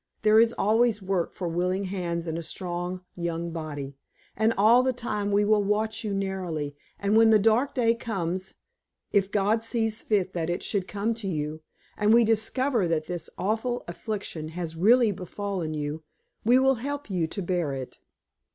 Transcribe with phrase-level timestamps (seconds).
[0.23, 3.97] There is always work for willing hands and a strong young body.
[4.35, 8.55] And all the time we will watch you narrowly, and when the dark day comes
[9.11, 11.61] if God sees fit that it should come to you
[11.95, 16.01] and we discover that this awful affliction has really befallen you,
[16.43, 17.99] we will help you to bear it.